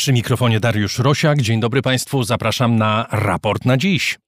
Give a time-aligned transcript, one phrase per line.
[0.00, 1.42] Przy mikrofonie Dariusz Rosiak.
[1.42, 4.18] Dzień dobry Państwu, zapraszam na raport na dziś.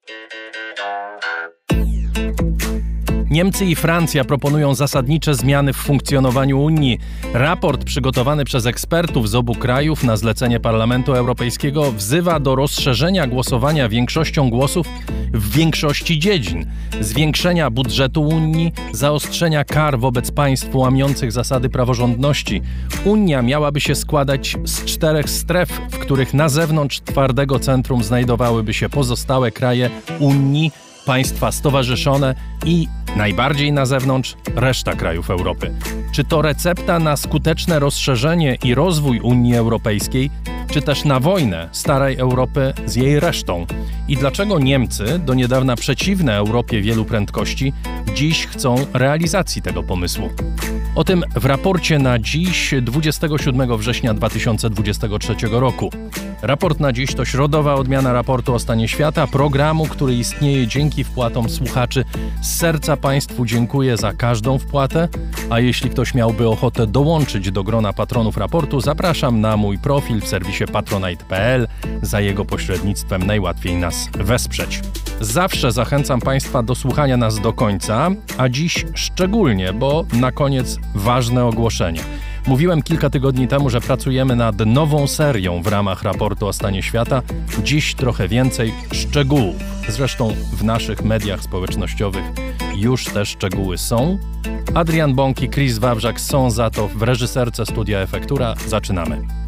[3.32, 6.98] Niemcy i Francja proponują zasadnicze zmiany w funkcjonowaniu Unii.
[7.34, 13.89] Raport przygotowany przez ekspertów z obu krajów na zlecenie Parlamentu Europejskiego wzywa do rozszerzenia głosowania
[13.89, 14.86] większością głosów
[15.32, 16.66] w większości dziedzin,
[17.00, 22.62] zwiększenia budżetu Unii, zaostrzenia kar wobec państw łamiących zasady praworządności.
[23.04, 28.89] Unia miałaby się składać z czterech stref, w których na zewnątrz twardego centrum znajdowałyby się
[28.89, 29.90] pozostałe kraje
[30.21, 30.71] Unii
[31.06, 35.75] państwa stowarzyszone i najbardziej na zewnątrz reszta krajów Europy.
[36.12, 40.30] Czy to recepta na skuteczne rozszerzenie i rozwój Unii Europejskiej,
[40.70, 43.66] czy też na wojnę starej Europy z jej resztą?
[44.08, 47.72] I dlaczego Niemcy, do niedawna przeciwne Europie wielu prędkości,
[48.14, 50.30] dziś chcą realizacji tego pomysłu?
[50.95, 55.91] O tym w raporcie na dziś 27 września 2023 roku.
[56.42, 61.49] Raport na dziś to środowa odmiana raportu o stanie świata, programu, który istnieje dzięki wpłatom
[61.49, 62.05] słuchaczy.
[62.43, 65.09] Z serca Państwu dziękuję za każdą wpłatę,
[65.51, 70.29] a jeśli ktoś miałby ochotę dołączyć do grona patronów raportu, zapraszam na mój profil w
[70.29, 71.69] serwisie patronite.pl.
[72.03, 74.81] Za jego pośrednictwem najłatwiej nas wesprzeć.
[75.23, 81.45] Zawsze zachęcam Państwa do słuchania nas do końca, a dziś szczególnie, bo na koniec ważne
[81.45, 82.01] ogłoszenie.
[82.47, 87.23] Mówiłem kilka tygodni temu, że pracujemy nad nową serią w ramach raportu o stanie świata.
[87.62, 89.56] Dziś trochę więcej szczegółów.
[89.89, 92.25] Zresztą w naszych mediach społecznościowych
[92.77, 94.19] już te szczegóły są.
[94.75, 98.55] Adrian Bąk i Chris Wawrzak są za to w reżyserce Studia Efektura.
[98.67, 99.42] Zaczynamy.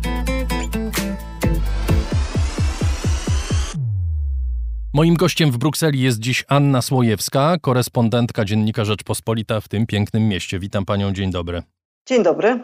[4.95, 10.59] Moim gościem w Brukseli jest dziś Anna Słojewska, korespondentka Dziennika Rzeczpospolita w tym pięknym mieście.
[10.59, 11.63] Witam panią, dzień dobry.
[12.09, 12.61] Dzień dobry.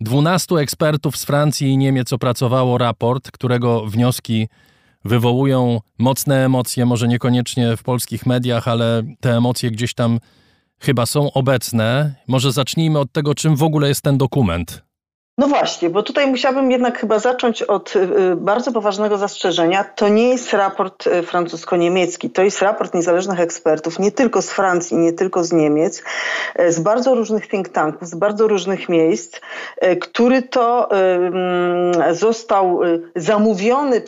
[0.00, 4.48] Dwunastu ekspertów z Francji i Niemiec opracowało raport, którego wnioski
[5.04, 10.18] wywołują mocne emocje, może niekoniecznie w polskich mediach, ale te emocje gdzieś tam
[10.80, 12.14] chyba są obecne.
[12.28, 14.82] Może zacznijmy od tego, czym w ogóle jest ten dokument.
[15.38, 19.84] No właśnie, bo tutaj musiałabym jednak chyba zacząć od y, y, bardzo poważnego zastrzeżenia.
[19.84, 24.96] To nie jest raport y, francusko-niemiecki, to jest raport niezależnych ekspertów, nie tylko z Francji,
[24.96, 26.02] nie tylko z Niemiec,
[26.68, 29.40] z bardzo różnych think tanków, z bardzo różnych miejsc,
[30.00, 32.80] który to mm, został
[33.16, 34.02] zamówiony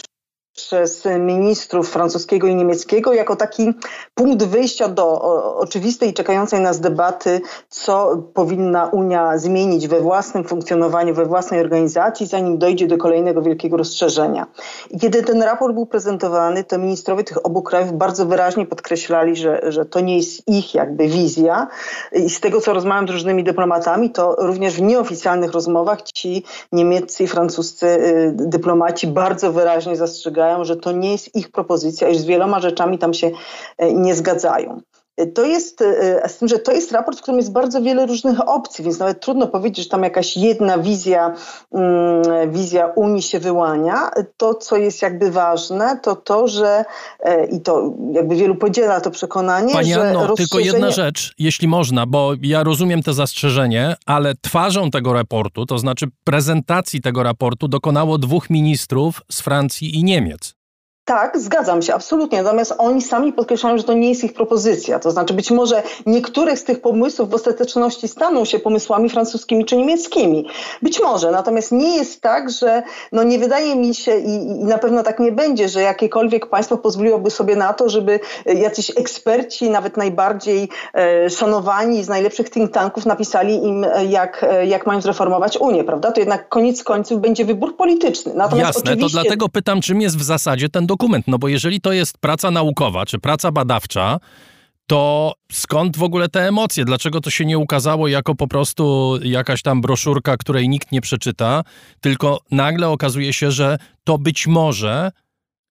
[0.56, 3.72] przez ministrów francuskiego i niemieckiego jako taki
[4.14, 5.20] punkt wyjścia do
[5.56, 12.26] oczywistej i czekającej nas debaty, co powinna Unia zmienić we własnym funkcjonowaniu, we własnej organizacji,
[12.26, 14.46] zanim dojdzie do kolejnego wielkiego rozszerzenia.
[14.90, 19.60] I kiedy ten raport był prezentowany, to ministrowie tych obu krajów bardzo wyraźnie podkreślali, że,
[19.72, 21.68] że to nie jest ich jakby wizja.
[22.12, 27.24] I z tego, co rozmawiam z różnymi dyplomatami, to również w nieoficjalnych rozmowach ci niemieccy
[27.24, 32.24] i francuscy y, dyplomaci bardzo wyraźnie zastrzegają, że to nie jest ich propozycja, iż z
[32.24, 33.30] wieloma rzeczami tam się
[33.78, 34.80] e, nie zgadzają.
[35.34, 38.48] To jest, e, z tym, że to jest raport, w którym jest bardzo wiele różnych
[38.48, 41.34] opcji, więc nawet trudno powiedzieć, że tam jakaś jedna wizja,
[41.72, 44.10] mm, wizja Unii się wyłania.
[44.36, 46.84] To, co jest jakby ważne, to to, że
[47.20, 50.36] e, i to jakby wielu podziela to przekonanie, Pani że Anno, rozszerzenie...
[50.36, 55.78] tylko jedna rzecz, jeśli można, bo ja rozumiem te zastrzeżenie, ale twarzą tego raportu, to
[55.78, 60.56] znaczy prezentacji tego raportu dokonało dwóch ministrów z Francji i Niemiec.
[61.06, 62.42] Tak, zgadzam się, absolutnie.
[62.42, 64.98] Natomiast oni sami podkreślają, że to nie jest ich propozycja.
[64.98, 69.76] To znaczy, być może niektóre z tych pomysłów w ostateczności staną się pomysłami francuskimi czy
[69.76, 70.46] niemieckimi.
[70.82, 71.30] Być może.
[71.30, 75.18] Natomiast nie jest tak, że no nie wydaje mi się i, i na pewno tak
[75.20, 81.30] nie będzie, że jakiekolwiek państwo pozwoliłoby sobie na to, żeby jacyś eksperci, nawet najbardziej e,
[81.30, 86.12] szanowani z najlepszych think tanków napisali im, e, jak, e, jak mają zreformować Unię, prawda?
[86.12, 88.32] To jednak koniec końców będzie wybór polityczny.
[88.34, 91.28] Natomiast Jasne, to dlatego pytam, czym jest w zasadzie ten dokument dokument?
[91.28, 94.18] No bo jeżeli to jest praca naukowa czy praca badawcza,
[94.86, 96.84] to skąd w ogóle te emocje?
[96.84, 101.62] Dlaczego to się nie ukazało jako po prostu jakaś tam broszurka, której nikt nie przeczyta,
[102.00, 105.10] tylko nagle okazuje się, że to być może,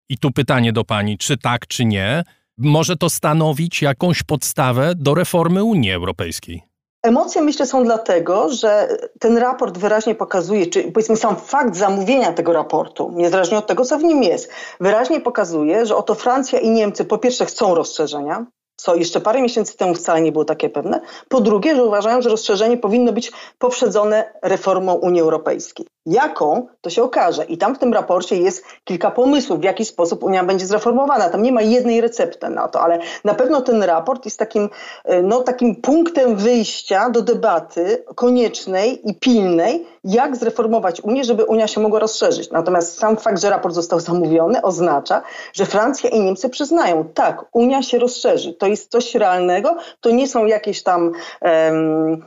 [0.10, 2.24] i tu pytanie do pani, czy tak, czy nie,
[2.58, 6.75] może to stanowić jakąś podstawę do reformy Unii Europejskiej?
[7.06, 12.54] Emocje myślę są dlatego, że ten raport wyraźnie pokazuje, czy powiedzmy sam fakt zamówienia tego
[12.54, 14.50] raportu, niezależnie od tego, co w nim jest,
[14.80, 19.78] wyraźnie pokazuje, że oto Francja i Niemcy po pierwsze chcą rozszerzenia, co jeszcze parę miesięcy
[19.78, 21.02] temu wcale nie było takie pewne.
[21.30, 25.86] Po drugie, że uważają, że rozszerzenie powinno być poprzedzone reformą Unii Europejskiej.
[26.06, 27.46] Jaką, to się okaże.
[27.46, 31.30] I tam w tym raporcie jest kilka pomysłów, w jaki sposób Unia będzie zreformowana.
[31.30, 34.69] Tam nie ma jednej recepty na to, ale na pewno ten raport jest takim,
[35.06, 41.68] e, no, takim punktem wyjścia do debaty koniecznej i pilnej, jak zreformować Unię, żeby Unia
[41.68, 42.51] się mogła rozszerzyć.
[42.51, 45.22] Natomiast sam fakt, że raport został zamówiony, oznacza,
[45.54, 48.54] że Francja i Niemcy przyznają, tak, Unia się rozszerzy.
[48.54, 51.12] To jest coś realnego, to nie są jakieś tam,
[51.42, 52.25] um,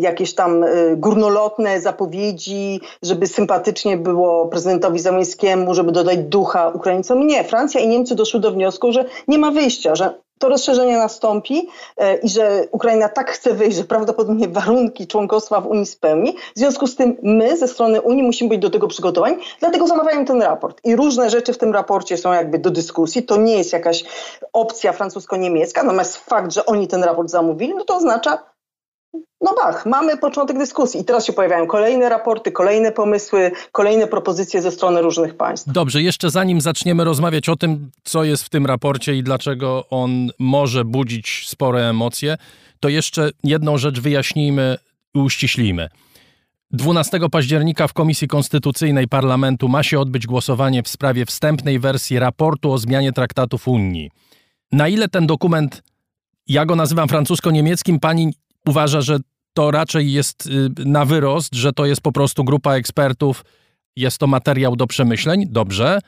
[0.00, 7.26] jakieś tam e, górnolotne zapowiedzi, żeby sympatycznie było prezydentowi Zamińskiemu, żeby dodać ducha Ukraińcom.
[7.26, 11.68] Nie, Francja i Niemcy doszły do wniosku, że nie ma wyjścia, że to rozszerzenie nastąpi
[11.96, 16.36] e, i że Ukraina tak chce wyjść, że prawdopodobnie warunki członkostwa w Unii spełni.
[16.56, 20.24] W związku z tym my ze strony Unii musimy być do tego przygotowani, dlatego zamawiają
[20.24, 20.80] ten raport.
[20.84, 23.22] I różne rzeczy w tym raporcie są jakby do dyskusji.
[23.22, 24.04] To nie jest jakaś
[24.52, 28.38] opcja francusko-niemiecka, natomiast fakt, że oni ten raport zamówili, no to oznacza,
[29.40, 34.62] no bach, mamy początek dyskusji i teraz się pojawiają kolejne raporty, kolejne pomysły, kolejne propozycje
[34.62, 35.72] ze strony różnych państw.
[35.72, 40.30] Dobrze, jeszcze zanim zaczniemy rozmawiać o tym, co jest w tym raporcie i dlaczego on
[40.38, 42.36] może budzić spore emocje,
[42.80, 44.76] to jeszcze jedną rzecz wyjaśnijmy
[45.14, 45.88] i uściślimy.
[46.70, 52.72] 12 października w Komisji Konstytucyjnej Parlamentu ma się odbyć głosowanie w sprawie wstępnej wersji raportu
[52.72, 54.10] o zmianie traktatów Unii.
[54.72, 55.82] Na ile ten dokument,
[56.46, 58.32] ja go nazywam francusko-niemieckim, pani
[58.68, 59.18] uważa, że
[59.54, 63.44] to raczej jest y, na wyrost, że to jest po prostu grupa ekspertów,
[63.96, 65.98] jest to materiał do przemyśleń, dobrze,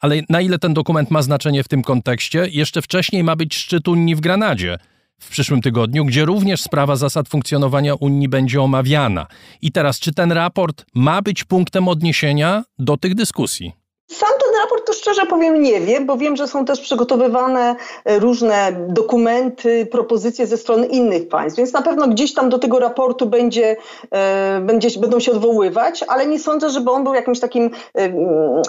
[0.00, 2.48] ale na ile ten dokument ma znaczenie w tym kontekście?
[2.50, 4.78] Jeszcze wcześniej ma być szczyt Unii w Granadzie
[5.20, 9.26] w przyszłym tygodniu, gdzie również sprawa zasad funkcjonowania Unii będzie omawiana.
[9.62, 13.72] I teraz, czy ten raport ma być punktem odniesienia do tych dyskusji?
[14.08, 18.18] Sam ten raport to szczerze powiem nie wiem, bo wiem, że są też przygotowywane e,
[18.18, 23.26] różne dokumenty, propozycje ze strony innych państw, więc na pewno gdzieś tam do tego raportu
[23.26, 23.76] będzie,
[24.10, 28.08] e, będzie, będą się odwoływać, ale nie sądzę, żeby on był jakimś takim, e,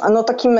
[0.10, 0.60] no, takim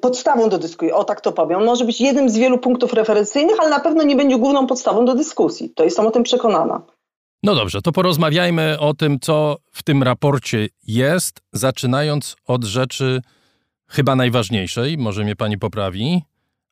[0.00, 0.92] podstawą do dyskusji.
[0.92, 1.58] O tak to powiem.
[1.58, 5.04] On może być jednym z wielu punktów referencyjnych, ale na pewno nie będzie główną podstawą
[5.04, 5.70] do dyskusji.
[5.70, 6.82] To jestem o tym przekonana.
[7.42, 13.20] No dobrze, to porozmawiajmy o tym, co w tym raporcie jest, zaczynając od rzeczy
[13.90, 16.22] chyba najważniejszej, może mnie pani poprawi,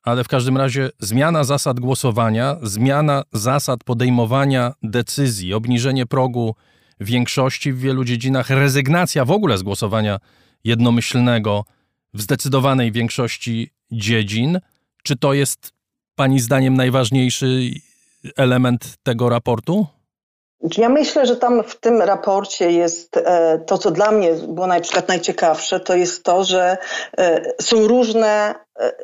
[0.03, 6.55] ale w każdym razie zmiana zasad głosowania, zmiana zasad podejmowania decyzji, obniżenie progu
[6.99, 10.19] większości w wielu dziedzinach, rezygnacja w ogóle z głosowania
[10.63, 11.65] jednomyślnego
[12.13, 14.59] w zdecydowanej większości dziedzin.
[15.03, 15.79] Czy to jest
[16.19, 17.71] Pani zdaniem najważniejszy
[18.37, 19.87] element tego raportu?
[20.77, 24.79] Ja myślę, że tam w tym raporcie jest e, to, co dla mnie było na
[24.79, 26.77] przykład najciekawsze, to jest to, że
[27.17, 28.55] e, są różne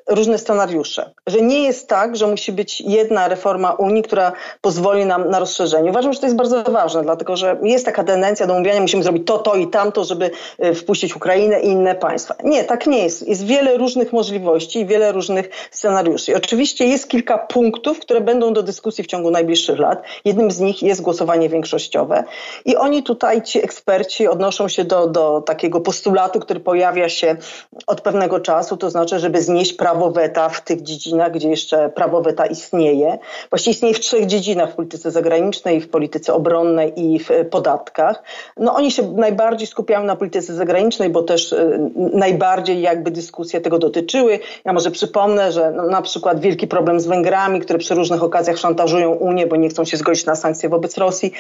[0.07, 1.11] różne scenariusze.
[1.27, 4.31] Że nie jest tak, że musi być jedna reforma Unii, która
[4.61, 5.89] pozwoli nam na rozszerzenie.
[5.89, 9.27] Uważam, że to jest bardzo ważne, dlatego że jest taka tendencja do mówienia, musimy zrobić
[9.27, 12.35] to, to i tamto, żeby e, wpuścić Ukrainę i inne państwa.
[12.43, 13.27] Nie, tak nie jest.
[13.27, 16.35] Jest wiele różnych możliwości i wiele różnych scenariuszy.
[16.35, 20.03] Oczywiście jest kilka punktów, które będą do dyskusji w ciągu najbliższych lat.
[20.25, 22.23] Jednym z nich jest głosowanie większościowe.
[22.65, 27.35] I oni tutaj, ci eksperci, odnoszą się do, do takiego postulatu, który pojawia się
[27.87, 31.89] od pewnego czasu, to znaczy, żeby znieść znieść prawo weta w tych dziedzinach, gdzie jeszcze
[31.89, 33.17] prawo weta istnieje.
[33.49, 38.23] Właściwie istnieje w trzech dziedzinach, w polityce zagranicznej, w polityce obronnej i w podatkach.
[38.57, 43.79] No oni się najbardziej skupiają na polityce zagranicznej, bo też y, najbardziej jakby dyskusje tego
[43.79, 44.39] dotyczyły.
[44.65, 48.57] Ja może przypomnę, że no, na przykład wielki problem z Węgrami, które przy różnych okazjach
[48.57, 51.33] szantażują Unię, bo nie chcą się zgodzić na sankcje wobec Rosji,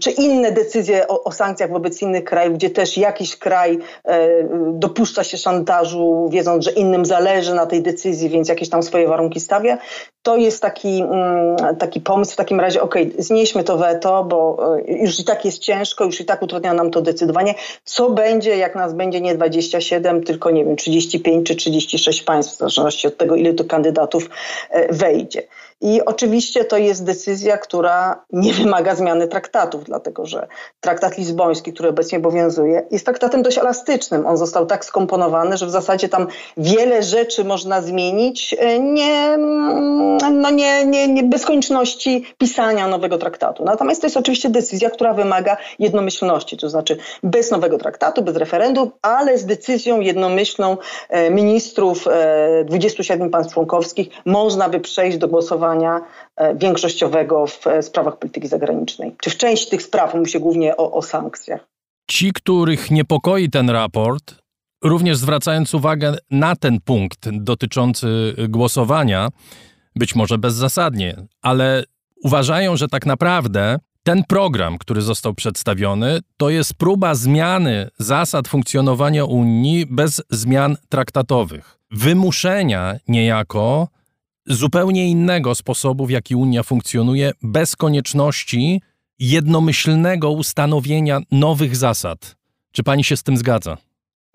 [0.00, 4.28] czy inne decyzje o, o sankcjach wobec innych krajów, gdzie też jakiś kraj e,
[4.72, 9.40] dopuszcza się szantażu, wiedząc, że innym zależy na tej decyzji, więc jakieś tam swoje warunki
[9.40, 9.78] stawia,
[10.22, 14.92] to jest taki, mm, taki pomysł w takim razie, ok, znieśmy to weto, bo e,
[14.92, 17.54] już i tak jest ciężko, już i tak utrudnia nam to decydowanie.
[17.84, 22.58] Co będzie, jak nas będzie nie 27, tylko nie wiem, 35 czy 36 państw, w
[22.58, 24.30] zależności od tego, ile tu kandydatów
[24.70, 25.42] e, wejdzie.
[25.80, 30.48] I oczywiście to jest decyzja, która nie wymaga zmiany traktatów, dlatego że
[30.80, 34.26] traktat lizboński, który obecnie obowiązuje, jest traktatem dość elastycznym.
[34.26, 39.36] On został tak skomponowany, że w zasadzie tam wiele rzeczy można zmienić, e, nie,
[40.32, 43.64] no nie, nie, nie bez konieczności pisania nowego traktatu.
[43.64, 48.90] Natomiast to jest oczywiście decyzja, która wymaga jednomyślności, to znaczy bez nowego traktatu, bez referendum,
[49.02, 50.76] ale z decyzją jednomyślną
[51.08, 52.04] e, ministrów
[52.64, 55.69] 27 e, państw członkowskich można by przejść do głosowania
[56.36, 59.16] e, większościowego w e, sprawach polityki zagranicznej.
[59.20, 61.60] Czy w części tych spraw mówi się głównie o, o sankcjach.
[62.10, 64.34] Ci, których niepokoi ten raport,
[64.84, 69.28] również zwracając uwagę na ten punkt dotyczący głosowania,
[69.96, 71.84] być może bezzasadnie, ale
[72.24, 79.24] uważają, że tak naprawdę ten program, który został przedstawiony, to jest próba zmiany zasad funkcjonowania
[79.24, 81.78] Unii bez zmian traktatowych.
[81.90, 83.88] Wymuszenia niejako
[84.50, 88.82] zupełnie innego sposobu, w jaki Unia funkcjonuje, bez konieczności
[89.18, 92.36] jednomyślnego ustanowienia nowych zasad.
[92.72, 93.76] Czy pani się z tym zgadza?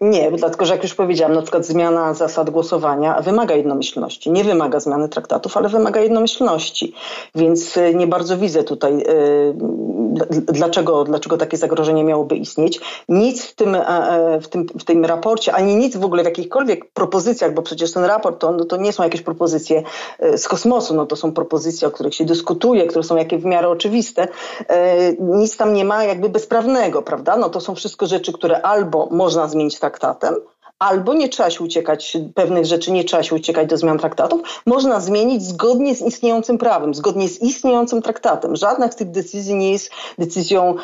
[0.02, 4.32] Nie, dlatego że jak już powiedziałam, na przykład zmiana zasad głosowania wymaga jednomyślności.
[4.32, 6.94] Nie wymaga zmiany traktatów, ale wymaga jednomyślności.
[7.36, 9.56] Więc y, nie bardzo widzę tutaj, yy,
[10.30, 12.80] dlaczego, dlaczego takie zagrożenie miałoby istnieć.
[13.10, 16.26] Nic w tym, e, e, w, tym, w tym raporcie, ani nic w ogóle w
[16.26, 19.84] jakichkolwiek propozycjach, bo przecież ten raport to, no to nie są jakieś propozycje
[20.20, 23.46] e, z kosmosu, no to są propozycje, o których się dyskutuje, które są jakie w
[23.46, 24.28] miarę oczywiste.
[25.20, 27.38] Nic tam nie ma jakby bezprawnego, prawda?
[27.38, 30.36] No to są wszystko rzeczy, które albo można zmienić traktatem,
[30.86, 35.00] albo nie trzeba się uciekać, pewnych rzeczy nie trzeba się uciekać do zmian traktatów, można
[35.00, 38.56] zmienić zgodnie z istniejącym prawem, zgodnie z istniejącym traktatem.
[38.56, 40.76] Żadna z tych decyzji nie jest decyzją,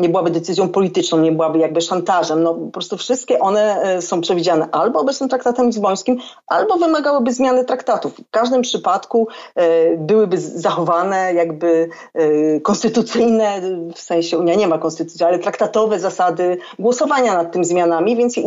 [0.00, 2.42] nie byłaby decyzją polityczną, nie byłaby jakby szantażem.
[2.42, 7.64] No, po prostu wszystkie one e, są przewidziane albo obecnym traktatem lizbońskim, albo wymagałyby zmiany
[7.64, 8.14] traktatów.
[8.14, 13.60] W każdym przypadku e, byłyby zachowane jakby e, konstytucyjne,
[13.94, 18.42] w sensie Unia nie ma konstytucji, ale traktatowe zasady głosowania nad tymi zmianami, więc ja,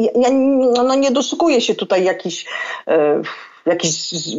[0.75, 2.45] ja no, no nie doszukuje się tutaj jakiś
[2.87, 3.21] e,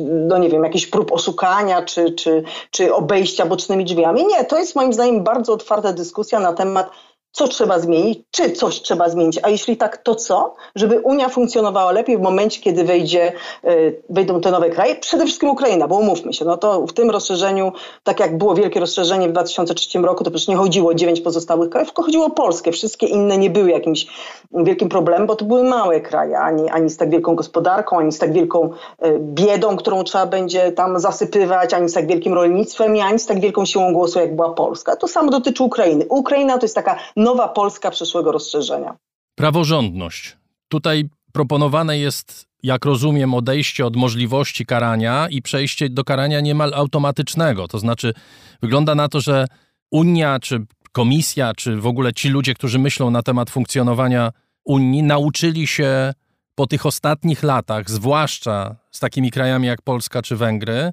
[0.02, 4.26] no nie wiem, jakiś prób oszukania czy, czy, czy obejścia bocznymi drzwiami.
[4.26, 6.90] Nie, to jest moim zdaniem bardzo otwarta dyskusja na temat
[7.32, 11.92] co trzeba zmienić, czy coś trzeba zmienić, a jeśli tak, to co, żeby Unia funkcjonowała
[11.92, 13.32] lepiej w momencie, kiedy wejdzie,
[13.64, 13.74] e,
[14.08, 17.72] wejdą te nowe kraje, przede wszystkim Ukraina, bo umówmy się, no to w tym rozszerzeniu,
[18.04, 21.70] tak jak było wielkie rozszerzenie w 2003 roku, to przecież nie chodziło o dziewięć pozostałych
[21.70, 22.72] krajów, tylko chodziło o Polskę.
[22.72, 24.06] Wszystkie inne nie były jakimś
[24.52, 28.18] wielkim problemem, bo to były małe kraje, ani, ani z tak wielką gospodarką, ani z
[28.18, 33.18] tak wielką e, biedą, którą trzeba będzie tam zasypywać, ani z tak wielkim rolnictwem, ani
[33.18, 34.96] z tak wielką siłą głosu, jak była Polska.
[34.96, 36.04] To samo dotyczy Ukrainy.
[36.08, 38.96] Ukraina to jest taka nowa Polska przyszłego rozszerzenia.
[39.34, 40.36] Praworządność.
[40.68, 47.68] Tutaj proponowane jest, jak rozumiem, odejście od możliwości karania i przejście do karania niemal automatycznego.
[47.68, 48.14] To znaczy,
[48.62, 49.46] wygląda na to, że
[49.90, 54.32] Unia, czy Komisja, czy w ogóle ci ludzie, którzy myślą na temat funkcjonowania
[54.64, 56.12] Unii, nauczyli się
[56.54, 60.92] po tych ostatnich latach, zwłaszcza z takimi krajami jak Polska czy Węgry,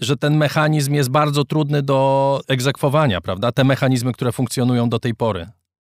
[0.00, 3.52] że ten mechanizm jest bardzo trudny do egzekwowania, prawda?
[3.52, 5.46] Te mechanizmy, które funkcjonują do tej pory.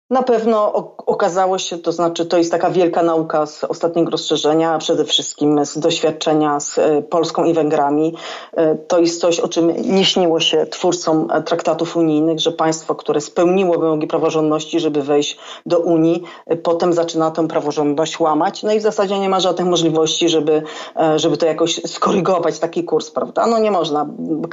[0.10, 5.05] Na pewno okazało się, to znaczy to jest taka wielka nauka z ostatniego rozszerzenia, przede
[5.05, 8.13] wszystkim z doświadczenia z e, Polską i Węgrami.
[8.53, 12.95] E, to jest coś, o czym nie śniło się twórcom e, traktatów unijnych, że państwo,
[12.95, 16.24] które spełniło wymogi praworządności, żeby wejść do Unii,
[16.63, 18.63] potem zaczyna tę praworządność łamać.
[18.63, 20.63] No i w zasadzie nie ma żadnych możliwości, żeby,
[21.15, 23.48] żeby to jakoś skorygować, taki kurs, prawda?
[23.48, 24.10] No nie można.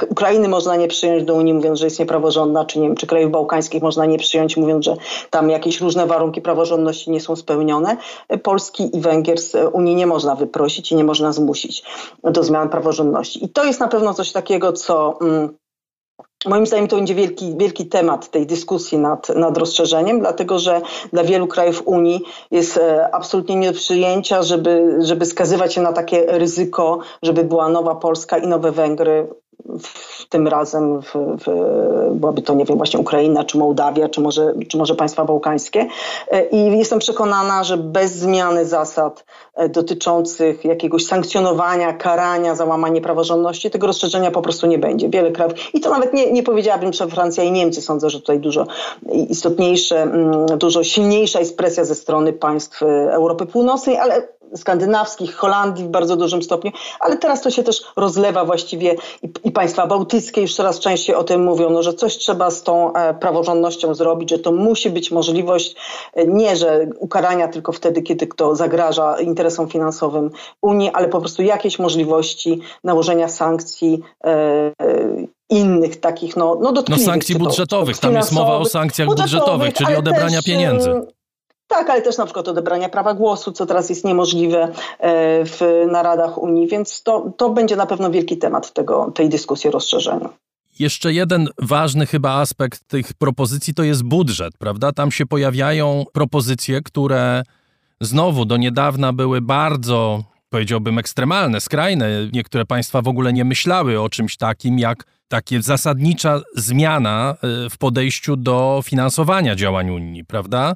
[0.09, 3.31] Ukrainy można nie przyjąć do Unii, mówiąc, że jest niepraworządna, czy nie wiem, czy krajów
[3.31, 4.95] bałkańskich można nie przyjąć, mówiąc, że
[5.29, 6.52] tam jakieś różne warunki praworządności
[7.07, 7.97] nie są spełnione,
[8.43, 11.83] Polski i Węgier z Unii nie można wyprosić i nie można zmusić
[12.23, 13.45] do zmian praworządności.
[13.45, 15.57] I to jest na pewno coś takiego, co mm,
[16.45, 20.81] Moim zdaniem to będzie wielki, wielki temat tej dyskusji nad, nad rozszerzeniem, dlatego że
[21.13, 25.93] dla wielu krajów Unii jest e, absolutnie nie do przyjęcia, żeby, żeby skazywać się na
[25.93, 29.27] takie ryzyko, żeby była nowa Polska i nowe Węgry
[29.79, 34.53] w tym razem w, w, byłaby to, nie wiem, właśnie Ukraina, czy Mołdawia, czy może,
[34.67, 35.87] czy może państwa bałkańskie.
[36.31, 43.01] E, I jestem przekonana, że bez zmiany zasad e, dotyczących jakiegoś sankcjonowania, karania za łamanie
[43.01, 45.09] praworządności, tego rozszerzenia po prostu nie będzie.
[45.09, 48.39] Wiele krajów, i to nawet nie, nie powiedziałabym, że Francja i Niemcy, sądzę, że tutaj
[48.39, 48.67] dużo
[49.29, 55.85] istotniejsze, mm, dużo silniejsza jest presja ze strony państw e, Europy Północnej, ale skandynawskich, Holandii
[55.85, 60.41] w bardzo dużym stopniu, ale teraz to się też rozlewa właściwie i, i państwa bałtyckie
[60.41, 64.29] już coraz częściej o tym mówią, no, że coś trzeba z tą e, praworządnością zrobić,
[64.29, 65.75] że to musi być możliwość
[66.13, 70.31] e, nie, że ukarania tylko wtedy, kiedy kto zagraża interesom finansowym
[70.61, 74.73] Unii, ale po prostu jakieś możliwości nałożenia sankcji e, e
[75.49, 77.05] innych takich, no, no dotkliwych.
[77.05, 81.01] No sankcji budżetowych, tam jest mowa o sankcjach budżetowych, czyli odebrania też, pieniędzy.
[81.73, 84.63] Tak, ale też na przykład odebrania prawa głosu, co teraz jest niemożliwe
[84.99, 85.61] e, w
[85.91, 90.29] naradach Unii, więc to, to będzie na pewno wielki temat tego, tej dyskusji o rozszerzeniu.
[90.79, 94.91] Jeszcze jeden ważny chyba aspekt tych propozycji to jest budżet, prawda?
[94.91, 97.43] Tam się pojawiają propozycje, które
[98.01, 102.09] znowu do niedawna były bardzo, powiedziałbym, ekstremalne, skrajne.
[102.33, 107.77] Niektóre państwa w ogóle nie myślały o czymś takim jak takie zasadnicza zmiana e, w
[107.77, 110.75] podejściu do finansowania działań Unii, prawda?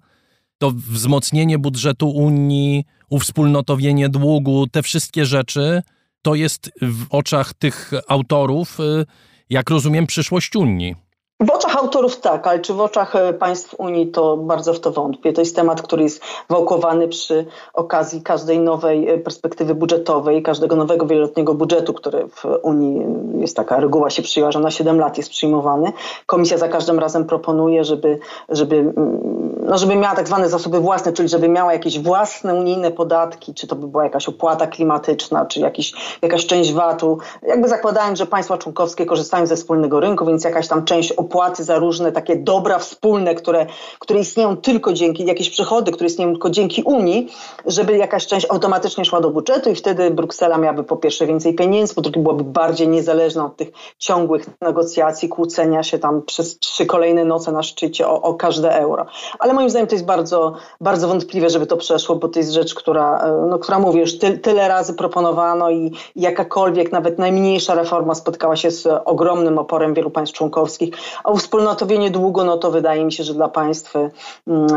[0.58, 5.82] To wzmocnienie budżetu Unii, uwspólnotowienie długu, te wszystkie rzeczy,
[6.22, 9.06] to jest w oczach tych autorów, y,
[9.50, 10.96] jak rozumiem, przyszłość Unii.
[11.40, 14.92] W oczach autorów tak, ale czy w oczach e, państw Unii to bardzo w to
[14.92, 15.34] wątpię.
[15.34, 21.06] To jest temat, który jest wałkowany przy okazji każdej nowej e, perspektywy budżetowej, każdego nowego
[21.06, 23.06] wieloletniego budżetu, który w Unii
[23.42, 25.92] jest taka reguła się przyjęła, że na 7 lat jest przyjmowany.
[26.26, 31.14] Komisja za każdym razem proponuje, żeby, żeby, mm, no żeby miała tak zwane zasoby własne,
[31.14, 35.60] czyli żeby miała jakieś własne unijne podatki, czy to by była jakaś opłata klimatyczna, czy
[35.60, 37.18] jakiś, jakaś część VAT-u.
[37.48, 41.80] Jakby zakładając, że państwa członkowskie korzystają ze wspólnego rynku, więc jakaś tam część opłaty za
[41.80, 43.66] różne takie dobra wspólne, które,
[44.00, 47.32] które istnieją tylko dzięki, jakieś przychody, które istnieją tylko dzięki Unii,
[47.66, 51.96] żeby jakaś część automatycznie szła do budżetu i wtedy Bruksela miałaby po pierwsze więcej pieniędzy,
[51.96, 57.26] po drugie byłaby bardziej niezależna od tych ciągłych negocjacji, kłócenia się tam przez trzy kolejne
[57.26, 59.06] noce na szczycie o, o każde euro.
[59.40, 62.76] Ale moim zdaniem to jest bardzo, bardzo wątpliwe, żeby to przeszło, bo to jest rzecz,
[62.76, 68.16] która, e, no, która mówię, już ty, tyle razy proponowano i jakakolwiek, nawet najmniejsza reforma
[68.16, 73.12] spotkała się z ogromnym oporem wielu państw członkowskich, a uwspólnotowienie długo, no to wydaje mi
[73.12, 74.12] się, że dla państw mm,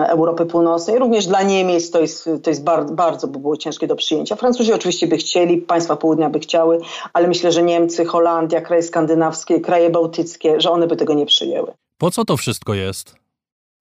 [0.09, 3.97] Europy Północnej, również dla Niemiec to jest, to jest bardzo, bardzo by było ciężkie do
[3.97, 4.37] przyjęcia.
[4.37, 6.81] Francuzi oczywiście by chcieli, państwa południa by chciały,
[7.13, 11.73] ale myślę, że Niemcy, Holandia, kraje skandynawskie, kraje bałtyckie, że one by tego nie przyjęły.
[11.99, 13.20] Po co to wszystko jest?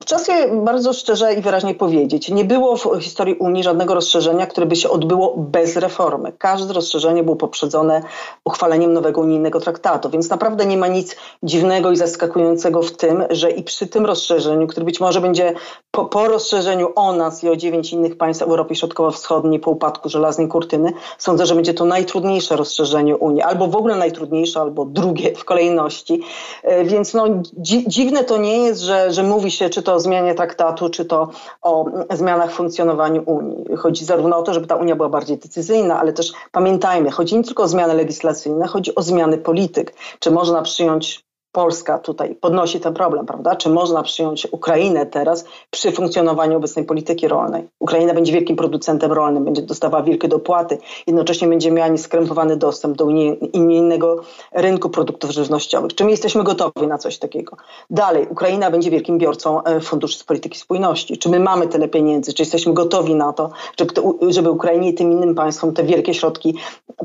[0.06, 2.30] Czas je bardzo szczerze i wyraźnie powiedzieć.
[2.30, 6.32] Nie było w historii Unii żadnego rozszerzenia, które by się odbyło bez reformy.
[6.38, 8.02] Każde rozszerzenie było poprzedzone
[8.46, 13.52] uchwaleniem nowego unijnego traktatu, więc naprawdę nie ma nic dziwnego i zaskakującego w tym, że
[13.52, 15.54] i przy tym rozszerzeniu, które być może będzie
[15.92, 20.48] po, po rozszerzeniu o nas i o dziewięć innych państw Europy Środkowo-Wschodniej po upadku żelaznej
[20.48, 25.46] kurtyny, sądzę, że będzie to najtrudniejsze rozszerzenie Unii, albo w ogóle najtrudniejsze, albo drugie w
[25.46, 26.22] kolejności.
[26.64, 27.26] E, więc no,
[27.58, 30.90] dzi dziwne to nie jest, że, że mówi się, czy to to o zmianie traktatu,
[30.90, 31.30] czy to
[31.62, 33.78] o zmianach w funkcjonowaniu Unii.
[33.78, 37.44] Chodzi zarówno o to, żeby ta Unia była bardziej decyzyjna, ale też pamiętajmy, chodzi nie
[37.44, 39.94] tylko o zmiany legislacyjne, chodzi o zmiany polityk.
[40.20, 43.56] Czy można przyjąć Polska tutaj podnosi ten problem, prawda?
[43.56, 47.68] Czy można przyjąć Ukrainę teraz przy funkcjonowaniu obecnej polityki rolnej?
[47.80, 50.78] Ukraina będzie wielkim producentem rolnym, będzie dostawała wielkie dopłaty,
[51.08, 53.06] jednocześnie będzie miała nieskrępowany dostęp do
[53.54, 54.22] unijnego
[54.54, 55.96] rynku produktów żywnościowych.
[55.96, 57.58] Czy my jesteśmy gotowi na coś takiego?
[57.90, 61.18] Dalej, Ukraina będzie wielkim biorcą e, funduszy z polityki spójności.
[61.18, 62.34] Czy my mamy tyle pieniędzy?
[62.34, 63.94] Czy jesteśmy gotowi na to, żeby,
[64.34, 66.56] żeby Ukrainie i tym innym państwom te wielkie środki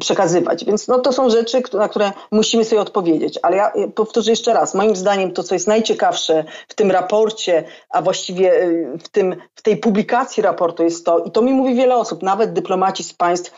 [0.01, 0.65] przekazywać?
[0.65, 3.39] Więc no, to są rzeczy, na które musimy sobie odpowiedzieć.
[3.43, 8.03] Ale ja powtórzę jeszcze raz, moim zdaniem to, co jest najciekawsze w tym raporcie, a
[8.03, 11.97] właściwie y, w, tym, w tej publikacji raportu jest to, i to mi mówi wiele
[11.97, 13.53] osób, nawet dyplomaci z państw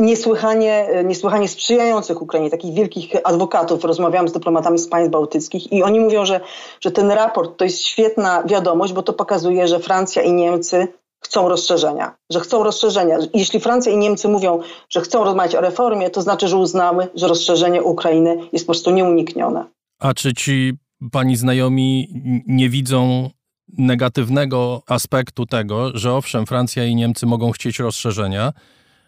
[0.00, 3.84] niesłychanie, y, niesłychanie sprzyjających Ukrainie, takich wielkich adwokatów.
[3.84, 6.40] Rozmawiam z dyplomatami z państw bałtyckich i oni mówią, że,
[6.80, 10.88] że ten raport to jest świetna wiadomość, bo to pokazuje, że Francja i Niemcy
[11.20, 13.18] chcą rozszerzenia, że chcą rozszerzenia.
[13.34, 17.28] Jeśli Francja i Niemcy mówią, że chcą rozmawiać o reformie, to znaczy, że uznały, że
[17.28, 19.64] rozszerzenie Ukrainy jest po prostu nieuniknione.
[19.98, 20.72] A czy ci
[21.12, 22.08] pani znajomi
[22.46, 23.30] nie widzą
[23.78, 28.52] negatywnego aspektu tego, że owszem, Francja i Niemcy mogą chcieć rozszerzenia,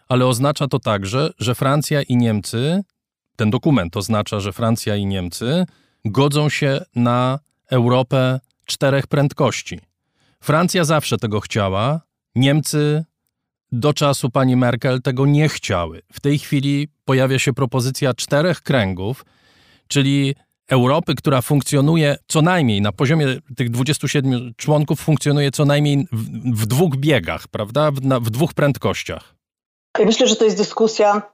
[0.09, 2.83] ale oznacza to także, że Francja i Niemcy,
[3.37, 5.65] ten dokument oznacza, że Francja i Niemcy
[6.05, 7.39] godzą się na
[7.71, 9.81] Europę czterech prędkości.
[10.43, 12.01] Francja zawsze tego chciała,
[12.35, 13.05] Niemcy
[13.73, 16.03] do czasu pani Merkel tego nie chciały.
[16.13, 19.25] W tej chwili pojawia się propozycja czterech kręgów,
[19.89, 20.35] czyli
[20.69, 23.27] Europy, która funkcjonuje co najmniej na poziomie
[23.57, 27.91] tych 27 członków, funkcjonuje co najmniej w, w dwóch biegach, prawda?
[27.91, 29.35] W, na, w dwóch prędkościach.
[30.05, 31.32] Myślę, że to jest dyskusja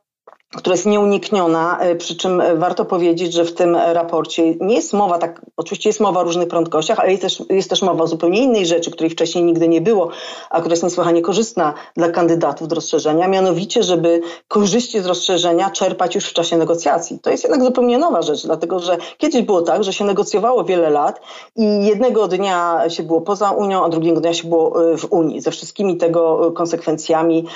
[0.56, 4.92] która jest nieunikniona, e, przy czym e, warto powiedzieć, że w tym raporcie nie jest
[4.92, 8.06] mowa, tak, oczywiście jest mowa o różnych prędkościach, ale jest też, jest też mowa o
[8.06, 10.10] zupełnie innej rzeczy, której wcześniej nigdy nie było,
[10.50, 16.14] a która jest niesłychanie korzystna dla kandydatów do rozszerzenia, mianowicie, żeby korzyści z rozszerzenia czerpać
[16.14, 17.18] już w czasie negocjacji.
[17.18, 20.90] To jest jednak zupełnie nowa rzecz, dlatego że kiedyś było tak, że się negocjowało wiele
[20.90, 21.20] lat
[21.56, 25.40] i jednego dnia się było poza Unią, a drugiego dnia się było e, w Unii,
[25.40, 27.46] ze wszystkimi tego konsekwencjami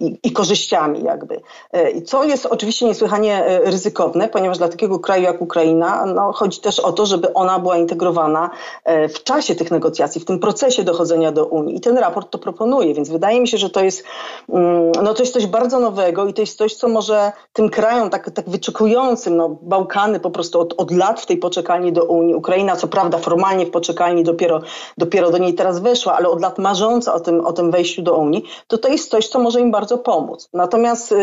[0.00, 1.40] i, i korzyściami jakby
[2.10, 6.80] co jest oczywiście niesłychanie e, ryzykowne, ponieważ dla takiego kraju jak Ukraina no, chodzi też
[6.80, 8.50] o to, żeby ona była integrowana
[8.84, 11.76] e, w czasie tych negocjacji, w tym procesie dochodzenia do Unii.
[11.76, 14.04] I ten raport to proponuje, więc wydaje mi się, że to jest,
[14.48, 18.10] mm, no, to jest coś bardzo nowego i to jest coś, co może tym krajom
[18.10, 22.34] tak, tak wyczekującym, no, Bałkany po prostu od, od lat w tej poczekalni do Unii,
[22.34, 24.60] Ukraina co prawda formalnie w poczekalni dopiero,
[24.98, 28.16] dopiero do niej teraz weszła, ale od lat marząca o tym, o tym wejściu do
[28.16, 30.48] Unii, to to jest coś, co może im bardzo pomóc.
[30.52, 31.14] Natomiast,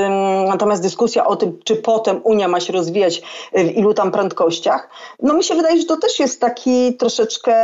[0.47, 3.21] natomiast Natomiast dyskusja o tym, czy potem Unia ma się rozwijać
[3.53, 4.89] w ilu tam prędkościach,
[5.21, 7.55] no mi się wydaje, że to też jest taki troszeczkę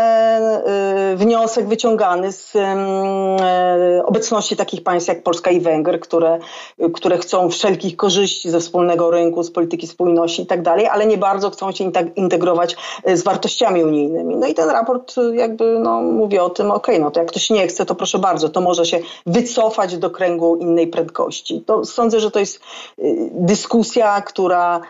[1.16, 2.54] wniosek wyciągany z
[4.06, 6.40] obecności takich państw jak Polska i Węgry, które,
[6.94, 11.18] które chcą wszelkich korzyści ze wspólnego rynku, z polityki spójności i tak dalej, ale nie
[11.18, 12.76] bardzo chcą się integrować
[13.14, 14.36] z wartościami unijnymi.
[14.36, 17.50] No i ten raport jakby no, mówi o tym, okej, okay, no to jak ktoś
[17.50, 21.64] nie chce, to proszę bardzo, to może się wycofać do kręgu innej prędkości.
[21.66, 22.60] To sądzę, że to jest
[23.00, 24.82] y, dyskusja, która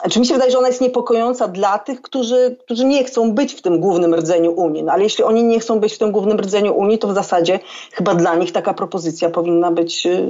[0.00, 3.54] znaczy mi się wydaje, że ona jest niepokojąca dla tych, którzy, którzy nie chcą być
[3.54, 4.82] w tym głównym rdzeniu Unii.
[4.82, 7.60] No, ale jeśli oni nie chcą być w tym głównym rdzeniu Unii, to w zasadzie
[7.92, 10.28] chyba dla nich taka propozycja powinna być y,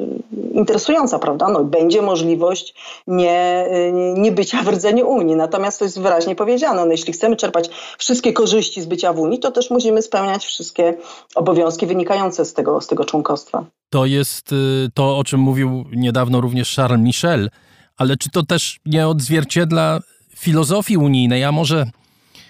[0.52, 1.48] interesująca, prawda?
[1.48, 2.74] No, będzie możliwość
[3.06, 5.36] nie, nie, nie bycia w rdzeniu Unii.
[5.36, 6.84] Natomiast to jest wyraźnie powiedziane.
[6.84, 10.94] No, jeśli chcemy czerpać wszystkie korzyści z bycia w Unii, to też musimy spełniać wszystkie
[11.34, 13.64] obowiązki wynikające z tego, z tego członkostwa.
[13.90, 17.50] To jest y, to, o czym mówił niedawno również Charles Michel,
[17.96, 20.00] ale czy to też nie odzwierciedla
[20.36, 21.90] filozofii unijnej, a może,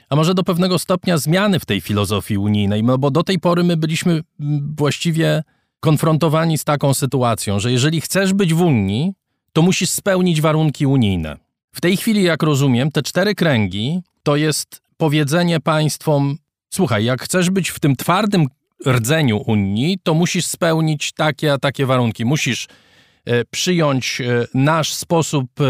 [0.09, 2.83] a może do pewnego stopnia zmiany w tej filozofii unijnej?
[2.83, 4.21] No bo do tej pory my byliśmy
[4.77, 5.43] właściwie
[5.81, 9.13] konfrontowani z taką sytuacją, że jeżeli chcesz być w Unii,
[9.53, 11.37] to musisz spełnić warunki unijne.
[11.75, 16.37] W tej chwili, jak rozumiem, te cztery kręgi to jest powiedzenie państwom:
[16.75, 18.47] słuchaj, jak chcesz być w tym twardym
[18.87, 22.25] rdzeniu Unii, to musisz spełnić takie a takie warunki.
[22.25, 22.69] Musisz
[23.51, 25.65] przyjąć e, nasz sposób e,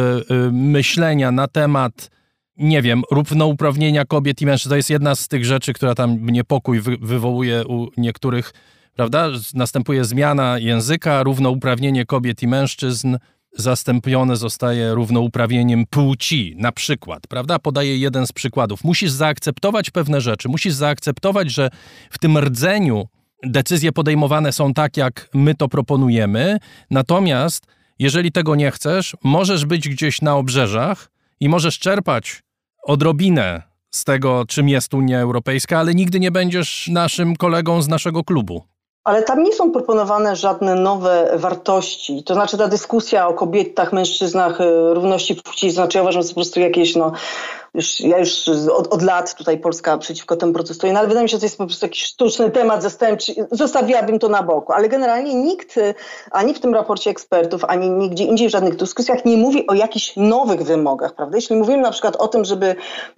[0.53, 2.11] myślenia na temat,
[2.57, 4.71] nie wiem, równouprawnienia kobiet i mężczyzn.
[4.71, 8.53] To jest jedna z tych rzeczy, która tam niepokój wywołuje u niektórych,
[8.95, 9.29] prawda?
[9.55, 13.17] Następuje zmiana języka, równouprawnienie kobiet i mężczyzn
[13.57, 17.59] zastąpione zostaje równouprawnieniem płci, na przykład, prawda?
[17.59, 18.85] Podaję jeden z przykładów.
[18.85, 21.71] Musisz zaakceptować pewne rzeczy, musisz zaakceptować, że
[22.11, 23.09] w tym rdzeniu
[23.43, 26.59] decyzje podejmowane są tak, jak my to proponujemy.
[26.91, 27.67] Natomiast
[27.99, 32.43] jeżeli tego nie chcesz, możesz być gdzieś na obrzeżach i możesz czerpać
[32.83, 38.25] odrobinę z tego, czym jest Unia Europejska, ale nigdy nie będziesz naszym kolegą z naszego
[38.25, 38.63] klubu.
[39.05, 42.23] Ale tam nie są proponowane żadne nowe wartości.
[42.25, 46.35] To znaczy ta dyskusja o kobietach, mężczyznach, e, równości płci, znaczy ja uważam, że to
[46.35, 47.13] po prostu jakieś no,
[47.75, 51.29] już, ja już od, od, lat tutaj Polska przeciwko temu protestuje, no ale wydaje mi
[51.29, 53.35] się, że to jest po prostu jakiś sztuczny temat zastępczy.
[53.51, 54.73] Zostawiłabym to na boku.
[54.73, 55.75] Ale generalnie nikt
[56.31, 60.13] ani w tym raporcie ekspertów, ani nigdzie indziej w żadnych dyskusjach nie mówi o jakichś
[60.17, 61.37] nowych wymogach, prawda?
[61.37, 62.77] Jeśli mówimy na przykład o tym, żeby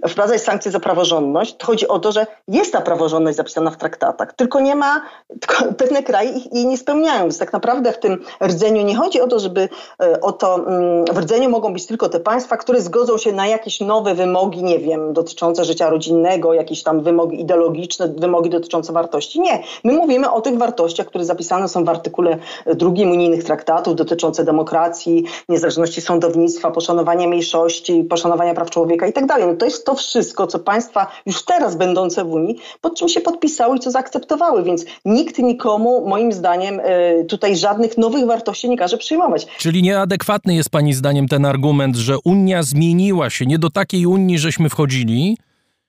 [0.09, 4.33] wprowadzać sankcje za praworządność, to chodzi o to, że jest ta praworządność zapisana w traktatach,
[4.33, 5.03] tylko nie ma,
[5.41, 7.23] tylko pewne kraje jej nie spełniają.
[7.23, 9.69] Więc tak naprawdę w tym rdzeniu nie chodzi o to, żeby
[10.03, 13.47] e, o to, mm, w rdzeniu mogą być tylko te państwa, które zgodzą się na
[13.47, 18.93] jakieś nowe wymogi, wymogi, nie wiem, dotyczące życia rodzinnego, jakieś tam wymogi ideologiczne, wymogi dotyczące
[18.93, 19.41] wartości.
[19.41, 19.63] Nie.
[19.85, 22.39] My mówimy o tych wartościach, które zapisane są w artykule
[22.75, 29.47] drugim unijnych traktatów dotyczące demokracji, niezależności sądownictwa, poszanowania mniejszości, poszanowania praw człowieka i tak dalej.
[29.47, 33.21] No to jest to wszystko, co państwa już teraz będące w Unii, pod czym się
[33.21, 38.77] podpisały i co zaakceptowały, więc nikt nikomu, moim zdaniem, e, tutaj żadnych nowych wartości nie
[38.77, 39.47] każe przyjmować.
[39.59, 44.36] Czyli nieadekwatny jest pani zdaniem ten argument, że Unia zmieniła się nie do takiej Unii,
[44.39, 45.37] żeśmy wchodzili,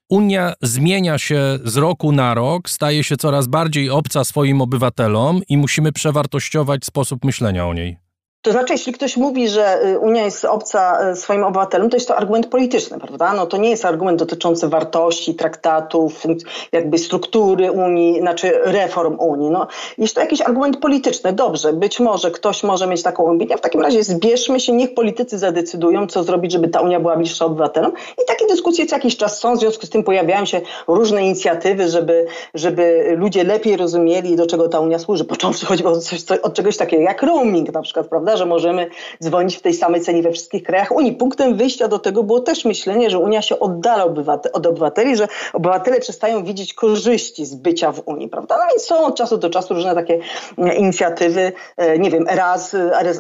[0.10, 5.58] Unia zmienia się z roku na rok, staje się coraz bardziej obca swoim obywatelom i
[5.58, 8.07] musimy przewartościować sposób myślenia o niej.
[8.48, 12.08] To znaczy, jeśli ktoś mówi, że y, Unia jest obca y, swoim obywatelom, to jest
[12.08, 13.34] to argument polityczny, prawda?
[13.34, 16.24] No to nie jest argument dotyczący wartości, traktatów,
[16.72, 19.50] jakby struktury Unii, znaczy reform Unii.
[19.50, 21.34] No, jest to jakiś argument polityczny.
[21.34, 23.58] Dobrze, być może ktoś może mieć taką opinię.
[23.58, 27.46] W takim razie zbierzmy się, niech politycy zadecydują, co zrobić, żeby ta Unia była bliższa
[27.46, 27.92] obywatelom.
[28.24, 31.90] I takie dyskusje co jakiś czas są, w związku z tym pojawiają się różne inicjatywy,
[31.90, 35.26] żeby, żeby ludzie lepiej rozumieli, do czego ta Unia służy.
[35.26, 38.37] Począwszy choćby od, coś, od czegoś takiego jak roaming na przykład, prawda?
[38.38, 38.90] Że możemy
[39.24, 41.14] dzwonić w tej samej cenie we wszystkich krajach Unii.
[41.14, 44.06] Punktem wyjścia do tego było też myślenie, że Unia się oddala
[44.54, 48.58] od obywateli, że obywatele przestają widzieć korzyści z bycia w Unii, prawda?
[48.58, 50.20] No więc są od czasu do czasu różne takie
[50.58, 52.26] mm, inicjatywy, e, nie wiem,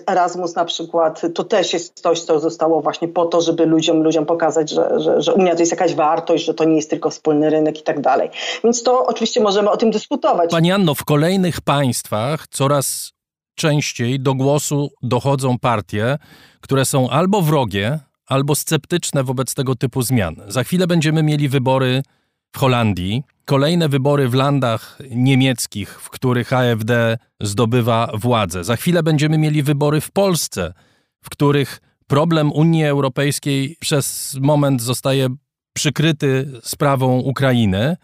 [0.07, 4.25] Erasmus na przykład, to też jest coś, co zostało właśnie po to, żeby ludziom, ludziom
[4.25, 7.49] pokazać, że, że, że Unia to jest jakaś wartość, że to nie jest tylko wspólny
[7.49, 8.29] rynek i tak dalej.
[8.63, 10.51] Więc to oczywiście możemy o tym dyskutować.
[10.51, 13.16] Pani Anno, w kolejnych państwach coraz
[13.57, 16.17] częściej do głosu dochodzą partie,
[16.61, 20.35] które są albo wrogie, albo sceptyczne wobec tego typu zmian.
[20.47, 22.03] Za chwilę będziemy mieli wybory
[22.51, 28.63] w Holandii, kolejne wybory w landach niemieckich, w których AfD zdobywa władzę.
[28.63, 30.73] Za chwilę będziemy mieli wybory w Polsce,
[31.21, 35.27] w których problem Unii Europejskiej przez moment zostaje
[35.73, 37.97] przykryty sprawą Ukrainy.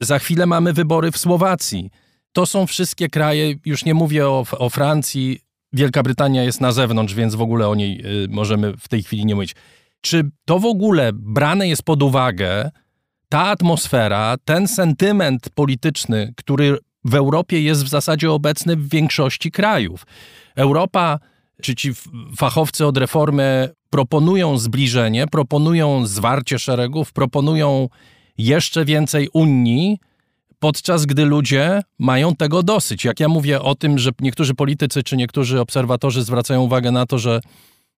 [0.00, 1.90] Za chwilę mamy wybory w Słowacji.
[2.32, 5.40] To są wszystkie kraje, już nie mówię o, o Francji,
[5.72, 9.26] Wielka Brytania jest na zewnątrz, więc w ogóle o niej y, możemy w tej chwili
[9.26, 9.54] nie mówić.
[10.00, 12.70] Czy to w ogóle brane jest pod uwagę
[13.28, 20.06] ta atmosfera, ten sentyment polityczny, który w Europie jest w zasadzie obecny w większości krajów?
[20.56, 21.18] Europa,
[21.62, 21.92] czy ci
[22.36, 27.88] fachowcy od reformy proponują zbliżenie, proponują zwarcie szeregów, proponują
[28.38, 29.98] jeszcze więcej Unii,
[30.60, 33.04] podczas gdy ludzie mają tego dosyć.
[33.04, 37.18] Jak ja mówię o tym, że niektórzy politycy czy niektórzy obserwatorzy zwracają uwagę na to,
[37.18, 37.40] że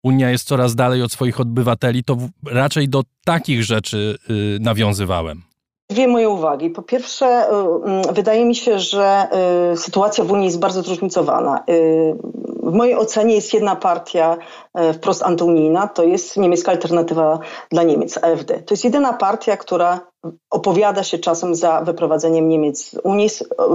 [0.03, 5.43] Unia jest coraz dalej od swoich obywateli, to raczej do takich rzeczy y, nawiązywałem.
[5.91, 6.71] Dwie moje uwagi.
[6.71, 9.29] Po pierwsze, y, mm, wydaje mi się, że
[9.73, 11.65] y, sytuacja w Unii jest bardzo zróżnicowana.
[12.63, 14.37] W mojej ocenie jest jedna partia
[14.95, 17.39] wprost antyunijna, to jest niemiecka alternatywa
[17.71, 18.63] dla Niemiec, AfD.
[18.63, 20.12] To jest jedyna partia, która
[20.51, 23.29] opowiada się czasem za wyprowadzeniem Niemiec z Unii,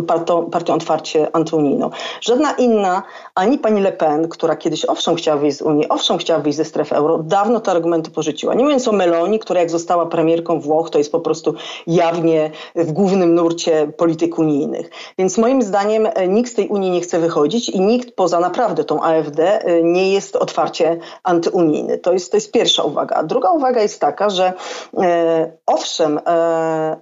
[0.08, 1.90] partią, partią otwarcie antyunijną.
[2.22, 3.04] Żadna inna,
[3.36, 6.66] ani pani Le Pen, która kiedyś owszem chciała wyjść z Unii, owszem chciała wyjść ze
[6.66, 8.54] strefy euro, dawno te argumenty porzuciła.
[8.54, 11.54] Nie mówiąc o Meloni, która jak została premierką Włoch, to jest po prostu
[11.88, 14.90] jawnie w głównym nurcie polityk unijnych.
[15.18, 18.84] Więc moim zdaniem e, nikt z tej Unii nie chce wychodzić i nikt poza naprawdę
[18.84, 21.98] tą AfD e, nie jest otwarcie antyunijny.
[21.98, 23.24] To jest, to jest pierwsza uwaga.
[23.24, 24.54] Druga uwaga jest taka, że
[24.98, 26.98] e, owszem, e, uh,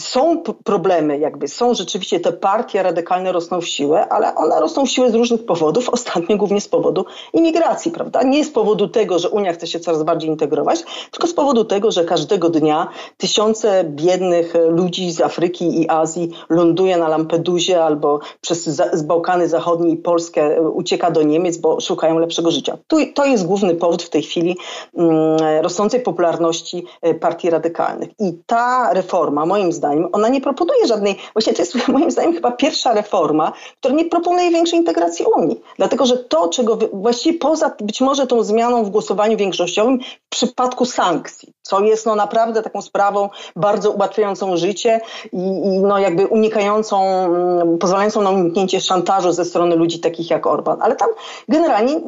[0.00, 4.90] są problemy, jakby są rzeczywiście te partie radykalne rosną w siłę, ale one rosną w
[4.90, 8.22] siłę z różnych powodów, ostatnio głównie z powodu imigracji, prawda?
[8.22, 11.90] Nie z powodu tego, że Unia chce się coraz bardziej integrować, tylko z powodu tego,
[11.90, 18.82] że każdego dnia tysiące biednych ludzi z Afryki i Azji ląduje na Lampedusie albo przez
[19.02, 22.78] Bałkany Zachodnie i Polskę ucieka do Niemiec, bo szukają lepszego życia.
[22.86, 24.56] Tu, to jest główny powód w tej chwili
[24.96, 28.08] mm, rosnącej popularności e, partii radykalnych.
[28.18, 32.32] I ta reforma, moim zdaniem, zdaniem, ona nie proponuje żadnej, właśnie to jest moim zdaniem
[32.32, 35.60] chyba pierwsza reforma, która nie proponuje większej integracji Unii.
[35.76, 40.84] Dlatego, że to, czego właściwie poza być może tą zmianą w głosowaniu większościowym w przypadku
[40.84, 45.00] sankcji, co jest no naprawdę taką sprawą bardzo ułatwiającą życie
[45.32, 50.46] i, i no jakby unikającą, mm, pozwalającą na uniknięcie szantażu ze strony ludzi takich jak
[50.46, 50.82] Orban.
[50.82, 51.08] Ale tam
[51.48, 52.00] generalnie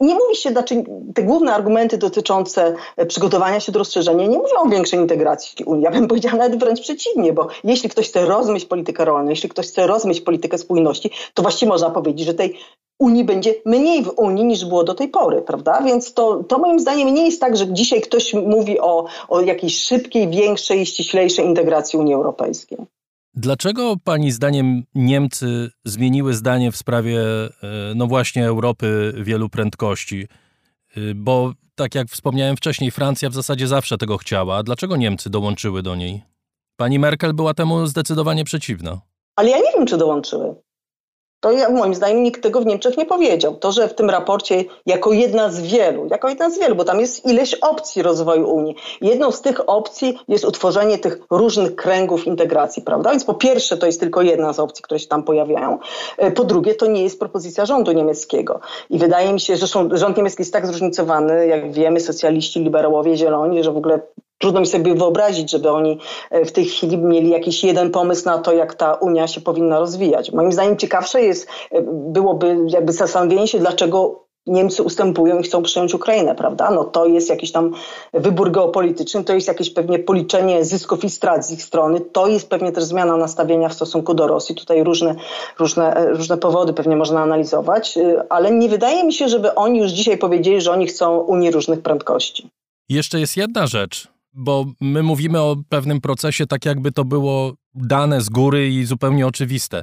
[0.00, 2.74] nie mówi się, znaczy te główne argumenty dotyczące
[3.08, 5.84] przygotowania się do rozszerzenia nie mówią o większej integracji Unii.
[5.84, 9.66] Ja bym powiedziała nawet wręcz przeciwnie, bo jeśli ktoś chce rozmyć politykę rolną, jeśli ktoś
[9.66, 12.58] chce rozmyć politykę spójności, to właściwie można powiedzieć, że tej
[12.98, 15.82] Unii będzie mniej w Unii niż było do tej pory, prawda?
[15.82, 19.78] Więc to, to moim zdaniem nie jest tak, że dzisiaj ktoś mówi o, o jakiejś
[19.78, 22.78] szybkiej, większej, ściślejszej integracji Unii Europejskiej.
[23.34, 27.48] Dlaczego Pani zdaniem Niemcy zmieniły zdanie w sprawie, e,
[27.94, 30.26] no właśnie, Europy wielu prędkości?
[30.96, 34.62] E, bo tak jak wspomniałem wcześniej, Francja w zasadzie zawsze tego chciała.
[34.62, 36.22] Dlaczego Niemcy dołączyły do niej?
[36.76, 39.00] Pani Merkel była temu zdecydowanie przeciwna.
[39.36, 40.54] Ale ja nie wiem, czy dołączyły.
[41.40, 43.56] To ja, moim zdaniem nikt tego w Niemczech nie powiedział.
[43.56, 47.00] To, że w tym raporcie jako jedna z wielu, jako jedna z wielu, bo tam
[47.00, 48.76] jest ileś opcji rozwoju Unii.
[49.00, 53.10] Jedną z tych opcji jest utworzenie tych różnych kręgów integracji, prawda?
[53.10, 55.78] Więc po pierwsze to jest tylko jedna z opcji, które się tam pojawiają.
[56.18, 58.60] E, po drugie to nie jest propozycja rządu niemieckiego.
[58.90, 63.64] I wydaje mi się, że rząd niemiecki jest tak zróżnicowany, jak wiemy, socjaliści, liberałowie, zieloni,
[63.64, 64.00] że w ogóle
[64.38, 65.98] Trudno mi sobie wyobrazić, żeby oni
[66.30, 69.78] e, w tej chwili mieli jakiś jeden pomysł na to, jak ta Unia się powinna
[69.78, 70.32] rozwijać.
[70.32, 75.94] Moim zdaniem ciekawsze jest, e, byłoby jakby zastanowienie się, dlaczego Niemcy ustępują i chcą przyjąć
[75.94, 76.70] Ukrainę, prawda?
[76.70, 77.74] No to jest jakiś tam
[78.12, 82.50] wybór geopolityczny, to jest jakieś pewnie policzenie zysków i strat z ich strony, to jest
[82.50, 84.54] pewnie też zmiana nastawienia w stosunku do Rosji.
[84.54, 85.14] Tutaj różne,
[85.58, 89.90] różne, e, różne powody pewnie można analizować, ale nie wydaje mi się, żeby oni już
[89.90, 92.48] dzisiaj powiedzieli, że oni chcą Unii różnych prędkości.
[92.88, 98.20] Jeszcze jest jedna rzecz, bo my mówimy o pewnym procesie tak, jakby to było dane
[98.20, 99.82] z góry i zupełnie oczywiste.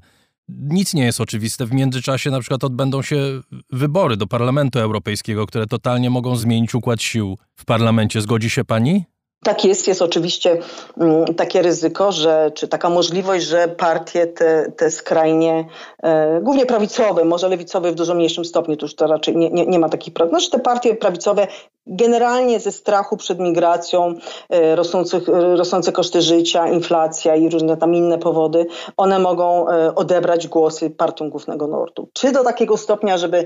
[0.49, 1.65] Nic nie jest oczywiste.
[1.65, 7.01] W międzyczasie na przykład odbędą się wybory do Parlamentu Europejskiego, które totalnie mogą zmienić układ
[7.01, 8.21] sił w parlamencie.
[8.21, 9.05] Zgodzi się pani?
[9.43, 10.58] Tak jest, jest oczywiście
[10.97, 15.65] mm, takie ryzyko, że, czy taka możliwość, że partie te, te skrajnie,
[16.03, 19.65] e, głównie prawicowe, może lewicowe w dużo mniejszym stopniu, to już to raczej nie, nie,
[19.65, 21.47] nie ma takich praw, znaczy te partie prawicowe
[21.88, 24.15] generalnie ze strachu przed migracją,
[24.49, 28.65] e, rosnących, rosnące koszty życia, inflacja i różne tam inne powody,
[28.97, 32.08] one mogą e, odebrać głosy partią głównego nurtu.
[32.13, 33.45] Czy do takiego stopnia, żeby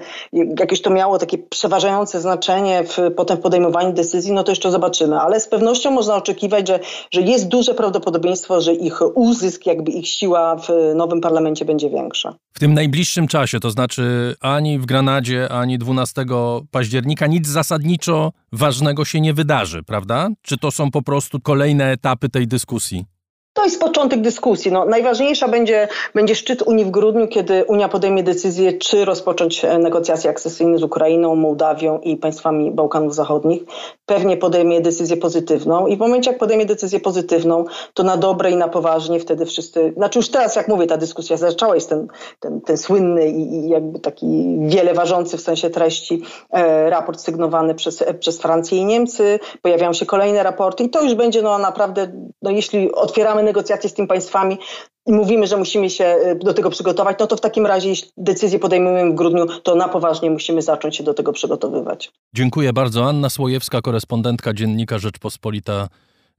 [0.59, 5.19] jakieś to miało takie przeważające znaczenie w, potem w podejmowaniu decyzji, no to jeszcze zobaczymy,
[5.19, 6.79] ale z pewnością można oczekiwać, że,
[7.11, 12.35] że jest duże prawdopodobieństwo, że ich uzysk, jakby ich siła w nowym parlamencie będzie większa.
[12.53, 16.25] W tym najbliższym czasie, to znaczy ani w Granadzie, ani 12
[16.71, 20.29] października nic zasadniczo ważnego się nie wydarzy, prawda?
[20.41, 23.16] Czy to są po prostu kolejne etapy tej dyskusji?
[23.57, 24.71] To jest początek dyskusji.
[24.71, 29.77] No, najważniejsza będzie, będzie szczyt Unii w grudniu, kiedy Unia podejmie decyzję, czy rozpocząć e,
[29.77, 33.63] negocjacje akcesyjne z Ukrainą, Mołdawią i państwami Bałkanów Zachodnich.
[34.05, 38.55] Pewnie podejmie decyzję pozytywną i w momencie, jak podejmie decyzję pozytywną, to na dobre i
[38.55, 42.07] na poważnie wtedy wszyscy, znaczy już teraz, jak mówię, ta dyskusja zaczęła, jest ten,
[42.39, 47.75] ten, ten słynny i, i jakby taki wiele ważący w sensie treści e, raport sygnowany
[47.75, 49.39] przez, e, przez Francję i Niemcy.
[49.61, 52.07] Pojawiają się kolejne raporty i to już będzie no, naprawdę,
[52.41, 54.57] no, jeśli otwieramy negocjacje z tymi państwami
[55.05, 58.11] i mówimy, że musimy się y, do tego przygotować, no to w takim razie, jeśli
[58.17, 62.11] decyzję podejmujemy w grudniu, to na poważnie musimy zacząć się do tego przygotowywać.
[62.35, 63.09] Dziękuję bardzo.
[63.09, 65.87] Anna Słojewska, korespondentka Dziennika Rzeczpospolita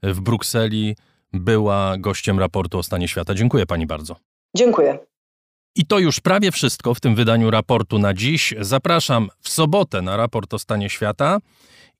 [0.02, 0.96] w Brukseli,
[1.32, 3.34] była gościem raportu o stanie świata.
[3.34, 4.16] Dziękuję pani bardzo.
[4.56, 4.98] Dziękuję.
[5.76, 8.54] I to już prawie wszystko w tym wydaniu raportu na dziś.
[8.60, 11.38] Zapraszam w sobotę na raport o stanie świata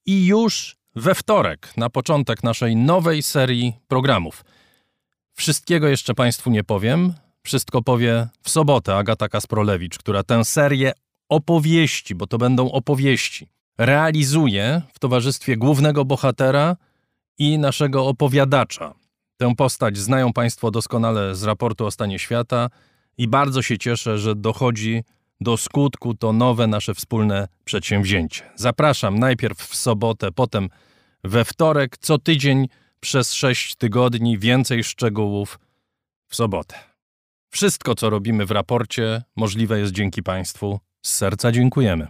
[0.06, 4.44] i już we wtorek na początek naszej nowej serii programów.
[5.38, 7.14] Wszystkiego jeszcze Państwu nie powiem.
[7.42, 10.92] Wszystko powie w sobotę Agata Kasprolewicz, która tę serię
[11.28, 13.48] opowieści, bo to będą opowieści,
[13.78, 16.76] realizuje w towarzystwie głównego bohatera
[17.38, 18.94] i naszego opowiadacza.
[19.36, 22.70] Tę postać znają Państwo doskonale z raportu o stanie świata
[23.18, 25.04] i bardzo się cieszę, że dochodzi
[25.40, 28.42] do skutku to nowe nasze wspólne przedsięwzięcie.
[28.54, 30.68] Zapraszam najpierw w sobotę, potem
[31.24, 32.68] we wtorek, co tydzień
[33.00, 35.58] przez sześć tygodni, więcej szczegółów
[36.28, 36.74] w sobotę.
[37.50, 40.80] Wszystko, co robimy w raporcie, możliwe jest dzięki Państwu.
[41.02, 42.06] Z serca dziękujemy.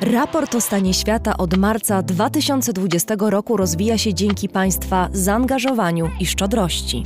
[0.00, 7.04] Raport o stanie świata od marca 2020 roku rozwija się dzięki Państwa zaangażowaniu i szczodrości.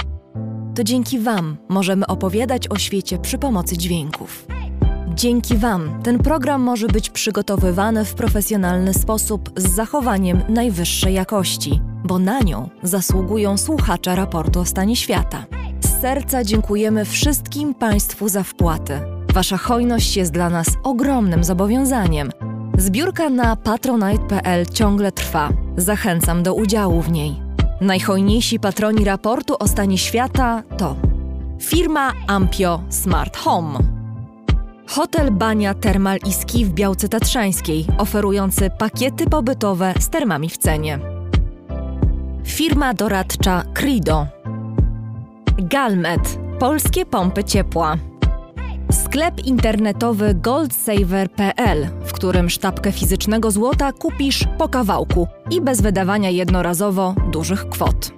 [0.79, 4.47] To dzięki Wam możemy opowiadać o świecie przy pomocy dźwięków.
[5.15, 12.19] Dzięki Wam ten program może być przygotowywany w profesjonalny sposób z zachowaniem najwyższej jakości, bo
[12.19, 15.47] na nią zasługują słuchacze raportu o stanie świata.
[15.81, 19.01] Z serca dziękujemy wszystkim Państwu za wpłaty.
[19.35, 22.31] Wasza hojność jest dla nas ogromnym zobowiązaniem.
[22.77, 25.49] Zbiórka na patronite.pl ciągle trwa.
[25.77, 27.48] Zachęcam do udziału w niej.
[27.81, 30.97] Najhojniejsi patroni raportu o stanie świata to
[31.61, 33.79] firma Ampio Smart Home,
[34.87, 40.99] hotel Bania Termal i Ski w Białce Tatrzańskiej, oferujący pakiety pobytowe z termami w cenie.
[42.45, 44.27] Firma doradcza Crido,
[45.59, 47.97] Galmet, polskie pompy ciepła.
[48.93, 57.15] Sklep internetowy goldsaver.pl, w którym sztabkę fizycznego złota kupisz po kawałku i bez wydawania jednorazowo
[57.33, 58.13] dużych kwot.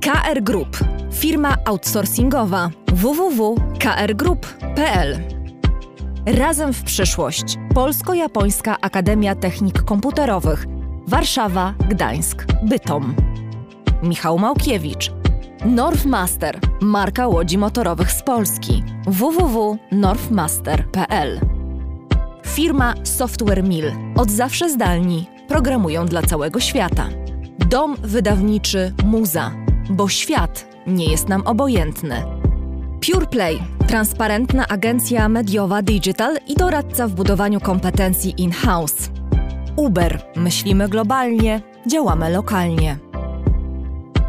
[0.00, 0.78] KR Group,
[1.12, 5.18] firma outsourcingowa www.krgroup.pl
[6.26, 7.58] Razem w przyszłość.
[7.74, 10.66] Polsko-Japońska Akademia Technik Komputerowych.
[11.06, 13.14] Warszawa, Gdańsk, Bytom.
[14.02, 15.12] Michał Małkiewicz,
[15.64, 18.84] Northmaster, marka łodzi motorowych z Polski.
[19.06, 21.40] www.northmaster.pl
[22.46, 23.92] Firma Software Mill.
[24.16, 25.26] Od zawsze zdalni.
[25.48, 27.08] Programują dla całego świata.
[27.68, 29.50] Dom wydawniczy Muza.
[29.90, 32.24] Bo świat nie jest nam obojętny.
[33.06, 33.62] PurePlay.
[33.86, 39.10] Transparentna agencja mediowa digital i doradca w budowaniu kompetencji in-house.
[39.76, 40.22] Uber.
[40.36, 43.07] Myślimy globalnie, działamy lokalnie.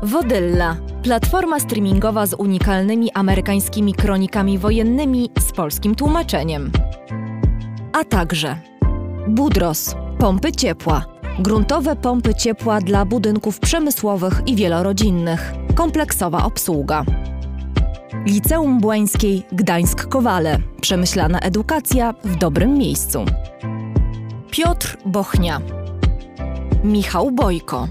[0.03, 6.71] Wodylla Platforma streamingowa z unikalnymi amerykańskimi kronikami wojennymi z polskim tłumaczeniem.
[7.93, 8.57] A także
[9.27, 11.05] Budros, pompy ciepła.
[11.39, 15.53] Gruntowe pompy ciepła dla budynków przemysłowych i wielorodzinnych.
[15.75, 17.03] Kompleksowa obsługa.
[18.25, 20.59] Liceum Błańskiej Gdańsk-Kowale.
[20.81, 23.25] Przemyślana edukacja w dobrym miejscu.
[24.51, 25.61] Piotr Bochnia.
[26.83, 27.87] Michał Bojko.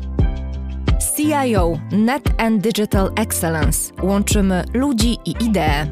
[0.98, 5.86] CIO Net and Digital Excellence łączymy ludzi i idee.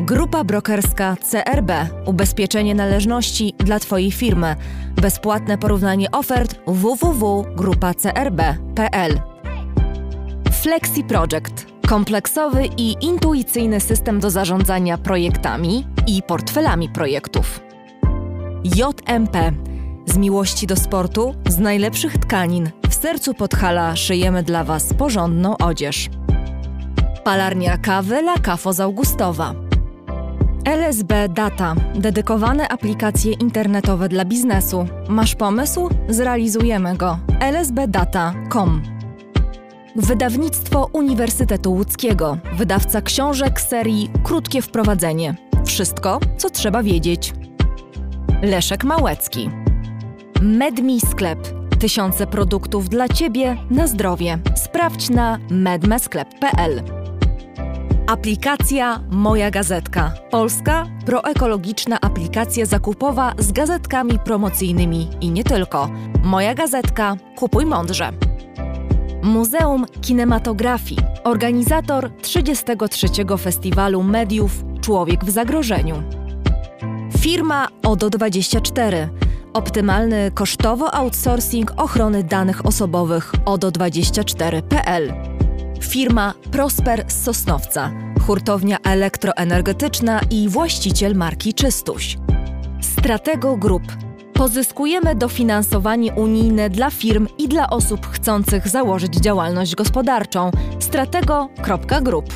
[0.00, 1.72] Grupa brokerska CRB
[2.06, 4.56] Ubezpieczenie należności dla Twojej firmy.
[4.96, 9.20] Bezpłatne porównanie ofert www.grupacrb.pl
[10.52, 17.60] Flexi Project kompleksowy i intuicyjny system do zarządzania projektami i portfelami projektów.
[18.64, 19.52] JMP
[20.06, 26.08] z miłości do sportu, z najlepszych tkanin, sercu Podhala szyjemy dla Was porządną odzież.
[27.24, 29.54] Palarnia kawy La Cafo z Augustowa.
[30.64, 31.74] LSB Data.
[31.94, 34.86] Dedykowane aplikacje internetowe dla biznesu.
[35.08, 35.88] Masz pomysł?
[36.08, 37.18] Zrealizujemy go.
[37.52, 38.82] lsbdata.com
[39.96, 42.38] Wydawnictwo Uniwersytetu Łódzkiego.
[42.56, 45.34] Wydawca książek serii Krótkie Wprowadzenie.
[45.64, 47.32] Wszystko, co trzeba wiedzieć.
[48.42, 49.50] Leszek Małecki.
[50.42, 51.57] Medmi Sklep.
[51.78, 54.38] Tysiące produktów dla Ciebie na zdrowie.
[54.56, 56.82] Sprawdź na medmesklep.pl.
[58.06, 60.12] Aplikacja Moja Gazetka.
[60.30, 65.90] Polska proekologiczna aplikacja zakupowa z gazetkami promocyjnymi i nie tylko.
[66.24, 67.16] Moja Gazetka.
[67.36, 68.12] Kupuj mądrze.
[69.22, 71.00] Muzeum Kinematografii.
[71.24, 73.06] Organizator 33.
[73.38, 76.02] Festiwalu Mediów Człowiek w Zagrożeniu.
[77.18, 79.08] Firma ODO24.
[79.52, 85.12] Optymalny kosztowo outsourcing ochrony danych osobowych ODO24.pl.
[85.80, 87.92] Firma Prosper z Sosnowca.
[88.26, 92.16] Hurtownia elektroenergetyczna i właściciel marki Czystuś.
[92.80, 93.82] Stratego Group.
[94.32, 100.50] Pozyskujemy dofinansowanie unijne dla firm i dla osób chcących założyć działalność gospodarczą.
[100.78, 102.32] Stratego.group.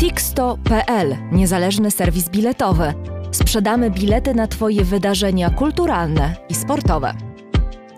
[0.00, 3.15] Tixto.pl niezależny serwis biletowy.
[3.36, 7.14] Sprzedamy bilety na Twoje wydarzenia kulturalne i sportowe.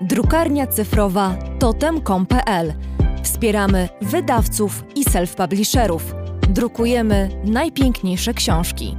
[0.00, 2.74] Drukarnia cyfrowa totem.com.pl.
[3.22, 6.00] Wspieramy wydawców i self-publisherów.
[6.48, 8.96] Drukujemy najpiękniejsze książki.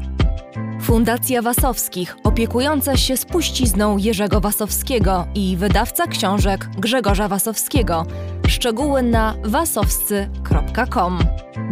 [0.81, 8.05] Fundacja Wasowskich, opiekująca się spuścizną Jerzego Wasowskiego i wydawca książek Grzegorza Wasowskiego.
[8.47, 11.19] Szczegóły na wasowscy.com.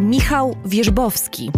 [0.00, 1.50] Michał Wierzbowski.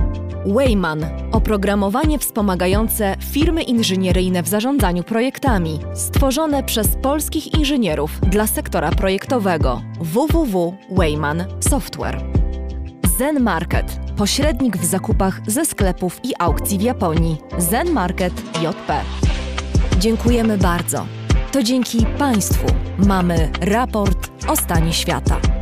[0.47, 9.83] Wayman oprogramowanie wspomagające firmy inżynieryjne w zarządzaniu projektami, stworzone przez polskich inżynierów dla sektora projektowego
[10.01, 12.23] www.wayman Software.
[13.19, 19.01] Zen Market pośrednik w zakupach ze sklepów i aukcji w Japonii Zen Market JP.
[19.99, 21.07] Dziękujemy bardzo.
[21.53, 22.67] To dzięki Państwu
[22.99, 25.60] mamy raport o stanie świata.